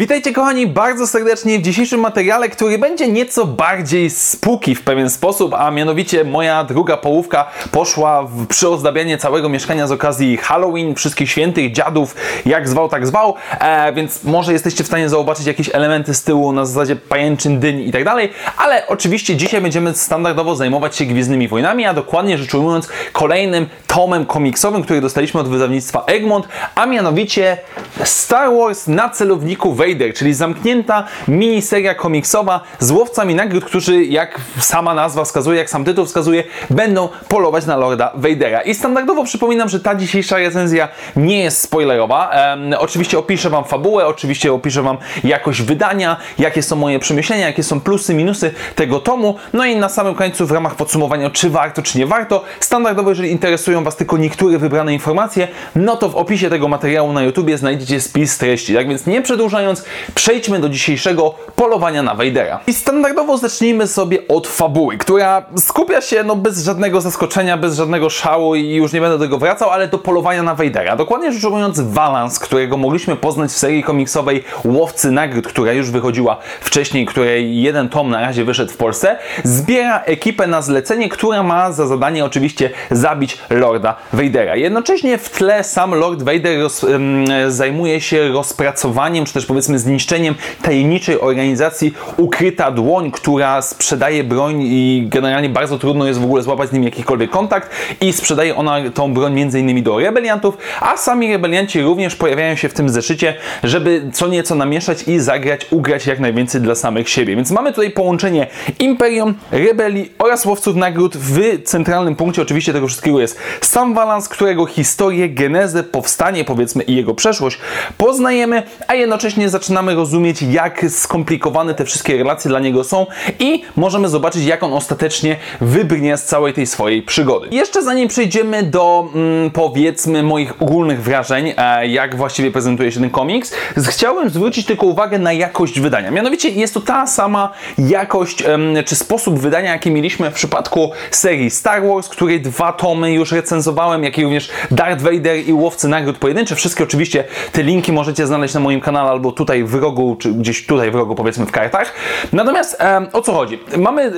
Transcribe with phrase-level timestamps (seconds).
[0.00, 5.54] Witajcie kochani bardzo serdecznie w dzisiejszym materiale, który będzie nieco bardziej spooky w pewien sposób,
[5.54, 11.72] a mianowicie moja druga połówka poszła w przyozdabianie całego mieszkania z okazji Halloween, wszystkich świętych,
[11.72, 12.14] dziadów,
[12.46, 16.52] jak zwał, tak zwał, e, więc może jesteście w stanie zobaczyć jakieś elementy z tyłu
[16.52, 21.48] na zasadzie pajęczyn, dyń i tak dalej, ale oczywiście dzisiaj będziemy standardowo zajmować się Gwiezdnymi
[21.48, 23.66] Wojnami, a dokładnie rzecz ujmując kolejnym
[23.98, 27.56] tomem komiksowym, który dostaliśmy od wydawnictwa Egmont, a mianowicie
[28.04, 34.94] Star Wars na celowniku Vader, czyli zamknięta miniseria komiksowa z łowcami nagród, którzy, jak sama
[34.94, 38.60] nazwa wskazuje, jak sam tytuł wskazuje, będą polować na Lorda Vadera.
[38.60, 42.30] I standardowo przypominam, że ta dzisiejsza recenzja nie jest spoilerowa.
[42.30, 47.62] Ehm, oczywiście opiszę Wam fabułę, oczywiście opiszę Wam jakość wydania, jakie są moje przemyślenia, jakie
[47.62, 49.34] są plusy, minusy tego tomu.
[49.52, 52.44] No i na samym końcu w ramach podsumowania, czy warto, czy nie warto.
[52.60, 57.22] Standardowo, jeżeli interesują Was tylko niektóre wybrane informacje, no to w opisie tego materiału na
[57.22, 58.74] YouTubie znajdziecie spis treści.
[58.74, 62.60] Tak więc nie przedłużając, przejdźmy do dzisiejszego polowania na Vadera.
[62.66, 68.10] I standardowo zacznijmy sobie od fabuły, która skupia się no, bez żadnego zaskoczenia, bez żadnego
[68.10, 70.96] szału i już nie będę do tego wracał, ale do polowania na Vadera.
[70.96, 76.36] Dokładnie rzecz ujmując, Valance, którego mogliśmy poznać w serii komiksowej Łowcy Nagród, która już wychodziła
[76.60, 81.72] wcześniej, której jeden tom na razie wyszedł w Polsce, zbiera ekipę na zlecenie, która ma
[81.72, 83.38] za zadanie oczywiście zabić
[83.68, 84.56] Lorda Vadera.
[84.56, 90.34] Jednocześnie w tle sam Lord Vader roz, um, zajmuje się rozpracowaniem, czy też powiedzmy zniszczeniem
[90.62, 96.68] tajemniczej organizacji Ukryta Dłoń, która sprzedaje broń i generalnie bardzo trudno jest w ogóle złapać
[96.68, 101.32] z nim jakikolwiek kontakt i sprzedaje ona tą broń między innymi do rebeliantów, a sami
[101.32, 106.20] rebelianci również pojawiają się w tym zeszycie, żeby co nieco namieszać i zagrać, ugrać jak
[106.20, 107.36] najwięcej dla samych siebie.
[107.36, 108.46] Więc mamy tutaj połączenie
[108.78, 111.16] Imperium, rebelii oraz łowców nagród.
[111.16, 116.96] W centralnym punkcie oczywiście tego wszystkiego jest sam Valance, którego historię, genezę, powstanie powiedzmy i
[116.96, 117.58] jego przeszłość
[117.98, 123.06] poznajemy, a jednocześnie zaczynamy rozumieć, jak skomplikowane te wszystkie relacje dla niego są
[123.38, 127.48] i możemy zobaczyć, jak on ostatecznie wybrnie z całej tej swojej przygody.
[127.50, 133.10] Jeszcze zanim przejdziemy do mm, powiedzmy moich ogólnych wrażeń, e, jak właściwie prezentuje się ten
[133.10, 133.54] komiks,
[133.88, 136.10] chciałbym zwrócić tylko uwagę na jakość wydania.
[136.10, 138.44] Mianowicie jest to ta sama jakość
[138.86, 144.04] czy sposób wydania, jaki mieliśmy w przypadku serii Star Wars, której dwa tomy już recenzowałem,
[144.04, 146.56] jak i również Darth Vader i Łowcy Nagród Pojedyncze.
[146.56, 150.66] Wszystkie oczywiście te linki możecie znaleźć na moim kanale albo tutaj w rogu, czy gdzieś
[150.66, 151.92] tutaj w rogu powiedzmy w kartach.
[152.32, 153.58] Natomiast em, o co chodzi?
[153.76, 154.12] Mamy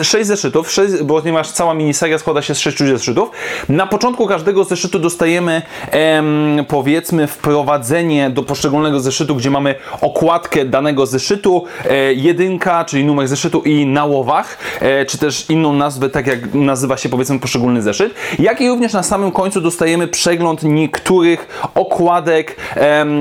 [0.00, 3.30] y, 6 zeszytów, 6, ponieważ cała miniseria składa się z 6 zeszytów.
[3.68, 11.06] Na początku każdego zeszytu dostajemy em, powiedzmy wprowadzenie do poszczególnego zeszytu, gdzie mamy okładkę danego
[11.06, 16.26] zeszytu, e, jedynka, czyli numer zeszytu i na łowach, e, czy też inną nazwę, tak
[16.26, 18.14] jak nazywa się powiedzmy poszczególny zeszyt.
[18.38, 22.56] Jak i również na samym końcu dostajemy przegląd niektórych okładek,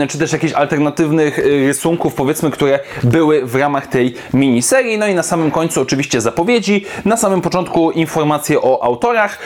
[0.10, 4.98] czy też jakichś alternatywnych y, rysunków, powiedzmy, które były w ramach tej miniserii.
[4.98, 9.40] No i na samym końcu oczywiście zapowiedzi, na samym początku informacje o autorach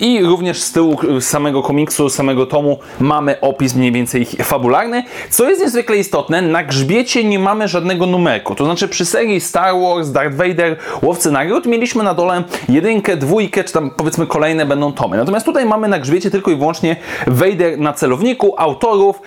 [0.00, 5.04] i również z tyłu samego komiksu, samego tomu mamy opis mniej więcej fabularny.
[5.30, 8.54] Co jest niezwykle istotne, na grzbiecie nie mamy żadnego numerku.
[8.54, 13.64] To znaczy przy serii Star Wars, Darth Vader, Łowcy Nagród mieliśmy na dole jedynkę, dwójkę,
[13.64, 15.16] czy tam powiedzmy kolejne będą tomy.
[15.16, 19.22] Natomiast tutaj mamy na grzbiecie tylko i wyłącznie Vader na celowniku, autorów,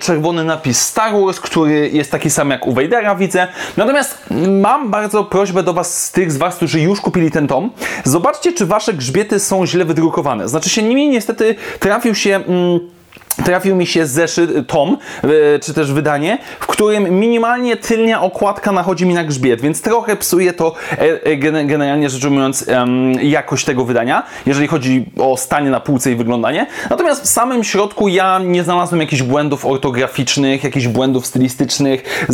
[0.00, 3.48] czerwony napis Star Wars, który jest taki sam jak u Vadera widzę.
[3.76, 4.18] Natomiast
[4.60, 7.70] mam bardzo prośbę do Was, z tych z Was, którzy już kupili ten tom,
[8.04, 10.48] zobaczcie, czy Wasze grzbiety są źle wydrukowane.
[10.48, 12.36] Znaczy się nimi niestety trafił się...
[12.36, 12.80] Mm,
[13.44, 19.06] trafił mi się zeszyt, tom, e, czy też wydanie, w którym minimalnie tylnia okładka nachodzi
[19.06, 21.36] mi na grzbiet, więc trochę psuje to e, e,
[21.66, 22.66] generalnie rzecz ujmując
[23.22, 26.66] jakość tego wydania, jeżeli chodzi o stanie na półce i wyglądanie.
[26.90, 32.26] Natomiast w samym środku ja nie znalazłem jakichś błędów ortograficznych, jakichś błędów stylistycznych,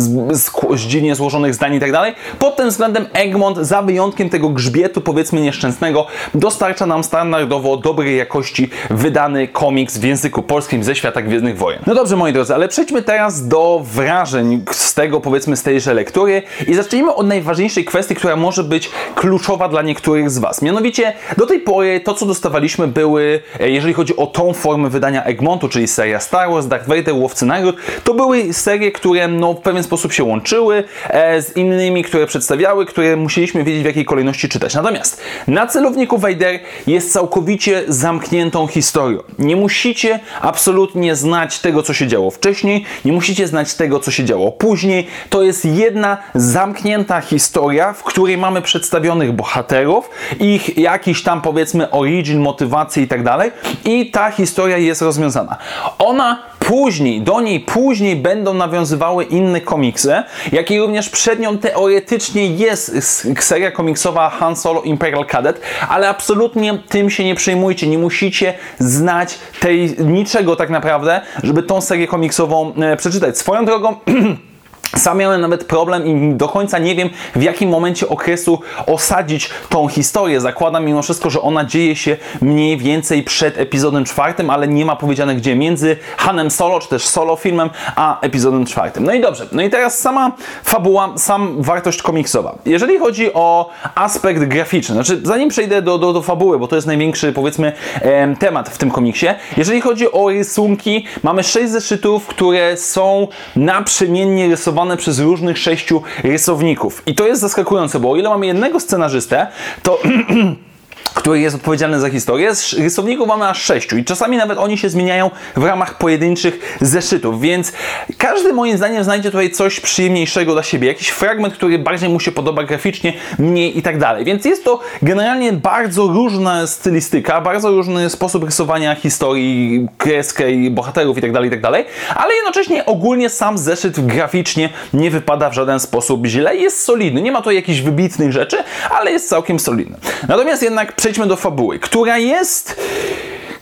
[0.71, 2.13] z dziwnie złożonych zdań i tak dalej.
[2.39, 8.69] Pod tym względem Egmont, za wyjątkiem tego grzbietu, powiedzmy nieszczęsnego, dostarcza nam standardowo dobrej jakości
[8.89, 11.79] wydany komiks w języku polskim ze świata Gwiezdnych Wojen.
[11.87, 16.43] No dobrze, moi drodzy, ale przejdźmy teraz do wrażeń z tego, powiedzmy, z tejże lektury
[16.67, 20.61] i zacznijmy od najważniejszej kwestii, która może być kluczowa dla niektórych z Was.
[20.61, 25.23] Mianowicie, do tej pory to, co dostawaliśmy, były, e, jeżeli chodzi o tą formę wydania
[25.23, 29.61] Egmontu, czyli seria Star Wars, Darth Vader, Łowcy Nagród, to były serie, które no, w
[29.61, 34.49] pewien sposób się łączyły e, z innymi, które przedstawiały, które musieliśmy wiedzieć, w jakiej kolejności
[34.49, 34.75] czytać.
[34.75, 39.19] Natomiast na celowniku Vader jest całkowicie zamkniętą historią.
[39.39, 44.11] Nie musicie absolutnie absolutnie znać tego, co się działo wcześniej, nie musicie znać tego, co
[44.11, 45.07] się działo później.
[45.29, 52.39] To jest jedna zamknięta historia, w której mamy przedstawionych bohaterów, ich jakiś tam powiedzmy origin,
[52.39, 53.51] motywacje i tak dalej
[53.85, 55.57] i ta historia jest rozwiązana.
[55.97, 62.47] Ona później, do niej później będą nawiązywały inne komiksy, jak i również przed nią teoretycznie
[62.47, 62.97] jest
[63.39, 69.39] seria komiksowa Han Solo Imperial Cadet, ale absolutnie tym się nie przejmujcie, nie musicie znać
[69.59, 73.37] tej niczego tak naprawdę, żeby tą serię komiksową e, przeczytać.
[73.37, 73.95] Swoją drogą
[74.97, 79.87] Sam miałem nawet problem i do końca nie wiem, w jakim momencie okresu osadzić tą
[79.87, 80.41] historię.
[80.41, 84.95] Zakładam mimo wszystko, że ona dzieje się mniej więcej przed epizodem czwartym, ale nie ma
[84.95, 85.55] powiedziane gdzie.
[85.55, 89.03] Między Hanem Solo, czy też Solo filmem, a epizodem czwartym.
[89.03, 89.47] No i dobrze.
[89.51, 90.31] No i teraz sama
[90.63, 92.55] fabuła, sam wartość komiksowa.
[92.65, 96.87] Jeżeli chodzi o aspekt graficzny, znaczy zanim przejdę do, do, do fabuły, bo to jest
[96.87, 99.27] największy, powiedzmy, em, temat w tym komiksie.
[99.57, 107.03] Jeżeli chodzi o rysunki, mamy sześć zeszytów, które są naprzemiennie rysowane przez różnych sześciu rysowników.
[107.05, 109.47] I to jest zaskakujące, bo o ile mamy jednego scenarzystę,
[109.83, 109.99] to
[111.13, 112.51] który jest odpowiedzialny za historię.
[112.77, 117.73] Rysowników mamy aż sześciu i czasami nawet oni się zmieniają w ramach pojedynczych zeszytów, więc
[118.17, 122.31] każdy moim zdaniem znajdzie tutaj coś przyjemniejszego dla siebie, jakiś fragment, który bardziej mu się
[122.31, 124.25] podoba graficznie, mniej i tak dalej.
[124.25, 131.21] Więc jest to generalnie bardzo różna stylistyka, bardzo różny sposób rysowania historii, kreskę bohaterów i
[131.21, 135.79] tak dalej, i tak dalej, ale jednocześnie ogólnie sam zeszyt graficznie nie wypada w żaden
[135.79, 138.57] sposób źle, jest solidny, nie ma tu jakichś wybitnych rzeczy,
[138.89, 139.97] ale jest całkiem solidny.
[140.27, 142.81] Natomiast jednak przejdźmy do fabuły, która jest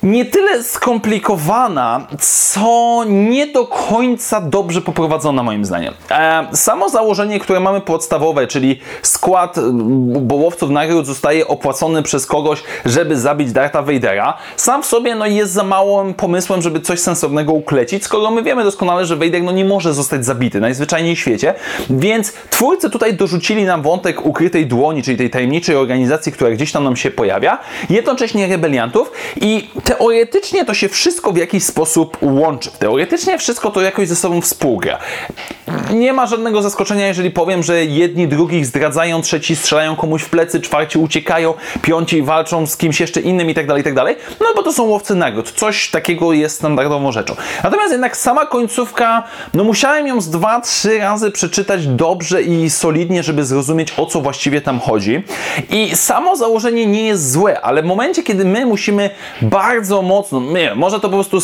[0.03, 5.93] nie tyle skomplikowana, co nie do końca dobrze poprowadzona moim zdaniem.
[6.11, 9.55] E, samo założenie, które mamy podstawowe, czyli skład
[10.21, 15.51] bołowców nagród zostaje opłacony przez kogoś, żeby zabić Dartha Vadera, sam w sobie no, jest
[15.51, 19.65] za małym pomysłem, żeby coś sensownego uklecić, skoro my wiemy doskonale, że Vader no, nie
[19.65, 21.53] może zostać zabity najzwyczajniej w świecie,
[21.89, 26.83] więc twórcy tutaj dorzucili nam wątek ukrytej dłoni, czyli tej tajemniczej organizacji, która gdzieś tam
[26.83, 27.57] nam się pojawia,
[27.89, 29.11] jednocześnie rebeliantów
[29.41, 32.71] i teoretycznie to się wszystko w jakiś sposób łączy.
[32.79, 34.99] Teoretycznie wszystko to jakoś ze sobą współgra.
[35.93, 40.61] Nie ma żadnego zaskoczenia, jeżeli powiem, że jedni drugich zdradzają, trzeci strzelają komuś w plecy,
[40.61, 44.15] czwarci uciekają, piąci walczą z kimś jeszcze innym i tak dalej, i tak dalej.
[44.39, 45.51] No bo to są łowcy nagród.
[45.51, 47.35] Coś takiego jest standardową rzeczą.
[47.63, 53.23] Natomiast jednak sama końcówka, no musiałem ją z dwa, trzy razy przeczytać dobrze i solidnie,
[53.23, 55.23] żeby zrozumieć o co właściwie tam chodzi.
[55.69, 59.09] I samo założenie nie jest złe, ale w momencie, kiedy my musimy
[59.41, 61.39] bardzo mocno, nie, może to po prostu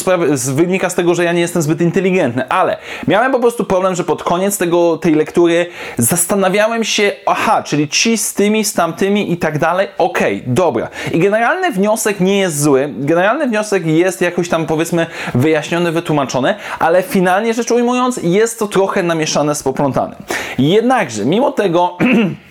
[0.54, 2.78] wynika z tego, że ja nie jestem zbyt inteligentny, ale
[3.08, 5.66] miałem po prostu problem, że pod koniec tego, tej lektury
[5.98, 10.90] zastanawiałem się, aha, czyli ci z tymi, z tamtymi i tak dalej, okej, okay, dobra.
[11.12, 15.06] I generalny wniosek nie jest zły, generalny wniosek jest jakoś tam powiedzmy
[15.36, 20.16] wyjaśniony, wytłumaczony, ale finalnie rzecz ujmując jest to trochę namieszane z poplątanym.
[20.58, 21.98] Jednakże, mimo tego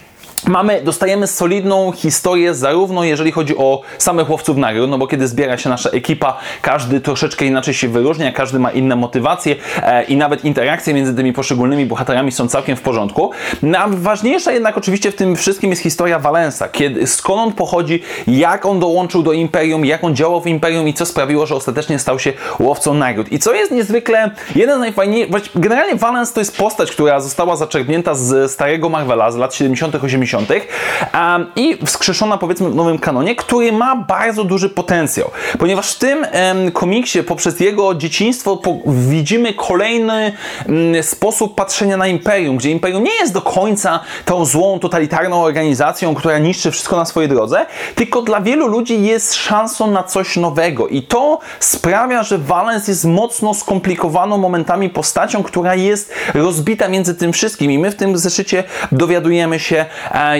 [0.46, 5.58] Mamy, dostajemy solidną historię, zarówno jeżeli chodzi o samych łowców nagród, no bo kiedy zbiera
[5.58, 10.44] się nasza ekipa, każdy troszeczkę inaczej się wyróżnia, każdy ma inne motywacje e, i nawet
[10.44, 13.31] interakcje między tymi poszczególnymi bohaterami są całkiem w porządku.
[13.62, 18.67] Najważniejsza no, jednak oczywiście w tym wszystkim jest historia Valensa, kiedy, skąd on pochodzi, jak
[18.67, 22.19] on dołączył do Imperium, jak on działał w Imperium i co sprawiło, że ostatecznie stał
[22.19, 23.32] się łowcą nagród.
[23.32, 28.14] I co jest niezwykle, jeden z najfajniejszych, generalnie Valens to jest postać, która została zaczerpnięta
[28.14, 33.73] z starego Marvela z lat 70 80 um, i wskrzeszona powiedzmy w nowym kanonie, który
[33.73, 36.27] ma bardzo duży potencjał, ponieważ w tym
[36.73, 40.32] komiksie poprzez jego dzieciństwo widzimy kolejny
[40.69, 46.15] um, sposób patrzenia na Imperium, gdzie Imperium nie jest do końca tą złą, totalitarną organizacją,
[46.15, 50.89] która niszczy wszystko na swojej drodze, tylko dla wielu ludzi jest szansą na coś nowego.
[50.89, 57.32] I to sprawia, że Valens jest mocno skomplikowaną momentami postacią, która jest rozbita między tym
[57.32, 57.70] wszystkim.
[57.70, 59.87] I my w tym zeszycie dowiadujemy się,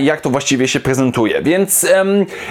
[0.03, 1.43] jak to właściwie się prezentuje.
[1.43, 1.87] Więc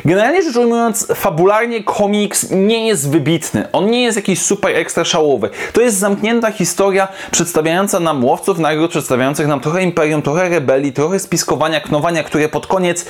[0.05, 3.67] generalnie rzecz ujmując, fabularnie komiks nie jest wybitny.
[3.71, 5.49] On nie jest jakiś super ekstra szałowy.
[5.73, 11.19] To jest zamknięta historia przedstawiająca nam łowców nagród, przedstawiających nam trochę imperium, trochę rebelii, trochę
[11.19, 13.05] spiskowania, knowania, które pod koniec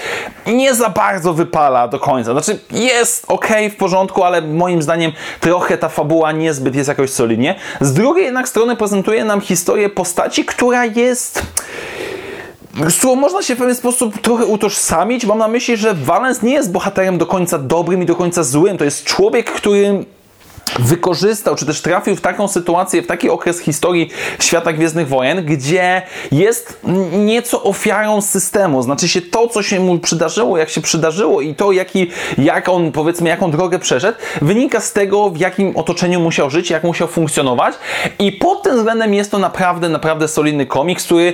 [0.47, 2.31] nie za bardzo wypala do końca.
[2.31, 7.55] Znaczy jest ok, w porządku, ale moim zdaniem trochę ta fabuła niezbyt jest jakoś solidnie.
[7.81, 11.43] Z drugiej jednak strony prezentuje nam historię postaci, która jest
[12.89, 15.25] z którą można się w pewien sposób trochę utożsamić.
[15.25, 18.77] Mam na myśli, że Valens nie jest bohaterem do końca dobrym i do końca złym.
[18.77, 20.05] To jest człowiek, który
[20.79, 26.01] wykorzystał, czy też trafił w taką sytuację, w taki okres historii świata Gwiezdnych Wojen, gdzie
[26.31, 26.79] jest
[27.11, 28.81] nieco ofiarą systemu.
[28.81, 32.91] Znaczy się to, co się mu przydarzyło, jak się przydarzyło i to, jaki, jak on,
[32.91, 37.75] powiedzmy, jaką drogę przeszedł, wynika z tego, w jakim otoczeniu musiał żyć, jak musiał funkcjonować
[38.19, 41.33] i pod tym względem jest to naprawdę, naprawdę solidny komiks, który,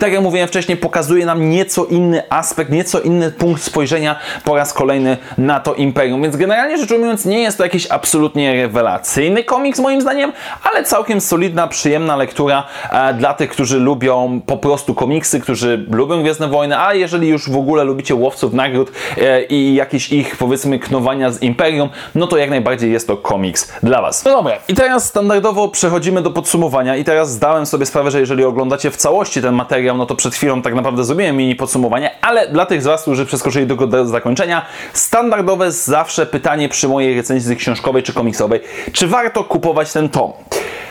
[0.00, 4.72] tak jak mówiłem wcześniej, pokazuje nam nieco inny aspekt, nieco inny punkt spojrzenia po raz
[4.72, 6.22] kolejny na to imperium.
[6.22, 11.20] Więc generalnie rzecz ujmując, nie jest to jakiś absolutnie rewelacyjny komiks moim zdaniem, ale całkiem
[11.20, 16.78] solidna, przyjemna lektura e, dla tych, którzy lubią po prostu komiksy, którzy lubią Gwiezdne Wojny,
[16.78, 21.42] a jeżeli już w ogóle lubicie łowców nagród e, i jakieś ich powiedzmy knowania z
[21.42, 24.24] Imperium, no to jak najbardziej jest to komiks dla Was.
[24.24, 28.44] No dobra, i teraz standardowo przechodzimy do podsumowania i teraz zdałem sobie sprawę, że jeżeli
[28.44, 32.48] oglądacie w całości ten materiał, no to przed chwilą tak naprawdę zrobiłem mini podsumowanie, ale
[32.48, 34.62] dla tych z Was, którzy przeskoczyli tylko do zakończenia,
[34.92, 38.51] standardowe zawsze pytanie przy mojej recenzji książkowej czy komiksowej,
[38.92, 40.32] czy warto kupować ten tom?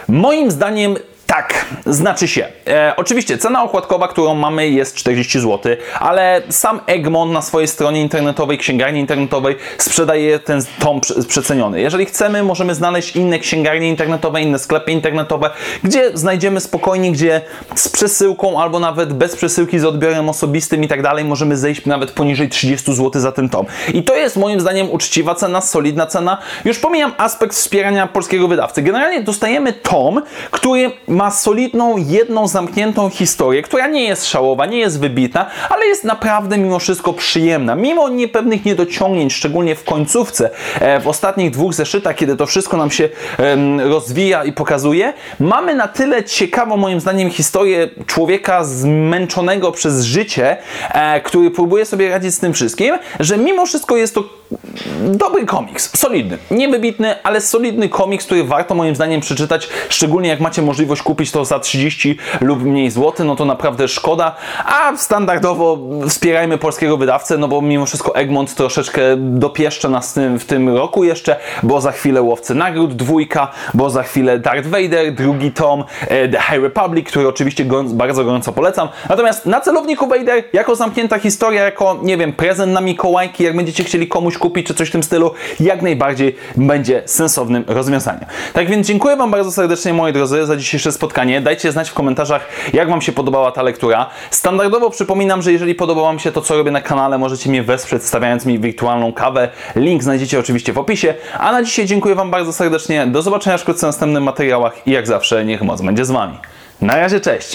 [0.07, 0.95] Moim zdaniem
[1.31, 2.47] tak, znaczy się.
[2.67, 8.01] E, oczywiście cena okładkowa, którą mamy jest 40 zł, ale sam Egmont na swojej stronie
[8.01, 11.81] internetowej, księgarni internetowej sprzedaje ten tom przeceniony.
[11.81, 15.49] Jeżeli chcemy, możemy znaleźć inne księgarnie internetowe, inne sklepy internetowe,
[15.83, 17.41] gdzie znajdziemy spokojnie, gdzie
[17.75, 22.11] z przesyłką albo nawet bez przesyłki z odbiorem osobistym i tak dalej możemy zejść nawet
[22.11, 23.65] poniżej 30 zł za ten tom.
[23.93, 26.37] I to jest moim zdaniem uczciwa cena, solidna cena.
[26.65, 28.81] Już pomijam aspekt wspierania polskiego wydawcy.
[28.81, 30.21] Generalnie dostajemy tom,
[30.51, 35.85] który ma ma solidną, jedną zamkniętą historię, która nie jest szałowa, nie jest wybitna, ale
[35.85, 37.75] jest naprawdę mimo wszystko przyjemna.
[37.75, 40.49] Mimo niepewnych niedociągnięć, szczególnie w końcówce,
[40.79, 43.09] e, w ostatnich dwóch zeszytach, kiedy to wszystko nam się
[43.83, 50.57] rozwija i pokazuje, mamy na tyle ciekawą, moim zdaniem, historię człowieka zmęczonego przez życie,
[50.93, 54.23] e, który próbuje sobie radzić z tym wszystkim, że mimo wszystko jest to
[55.01, 56.37] dobry komiks, solidny.
[56.51, 61.45] Niewybitny, ale solidny komiks, który warto moim zdaniem przeczytać, szczególnie jak macie możliwość kupić to
[61.45, 64.35] za 30 lub mniej złotych, no to naprawdę szkoda.
[64.65, 65.77] A standardowo
[66.09, 71.03] wspierajmy polskiego wydawcę, no bo mimo wszystko Egmont troszeczkę dopieszcza nas tym, w tym roku
[71.03, 76.29] jeszcze, bo za chwilę Łowcy Nagród dwójka, bo za chwilę Darth Vader, drugi tom, e,
[76.29, 78.89] The High Republic, który oczywiście bardzo gorąco polecam.
[79.09, 83.83] Natomiast na celowniku Vader, jako zamknięta historia, jako, nie wiem, prezent na Mikołajki, jak będziecie
[83.83, 88.25] chcieli komuś kupić, czy coś w tym stylu, jak najbardziej będzie sensownym rozwiązaniem.
[88.53, 91.00] Tak więc dziękuję Wam bardzo serdecznie, moi drodzy, za dzisiejsze spotkanie.
[91.41, 94.09] Dajcie znać w komentarzach, jak Wam się podobała ta lektura.
[94.31, 98.03] Standardowo przypominam, że jeżeli podobało Wam się to, co robię na kanale, możecie mnie wesprzeć,
[98.03, 99.49] stawiając mi wirtualną kawę.
[99.75, 101.13] Link znajdziecie oczywiście w opisie.
[101.39, 103.07] A na dzisiaj dziękuję Wam bardzo serdecznie.
[103.07, 106.37] Do zobaczenia wkrótce w następnych materiałach i jak zawsze, niech moc będzie z Wami.
[106.81, 107.53] Na razie, cześć!